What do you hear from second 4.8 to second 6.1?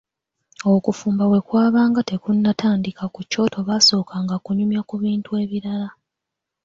ku bintu ebirala.